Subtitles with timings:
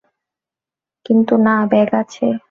[1.05, 2.27] কিন্তু না ব্যাগ আছে।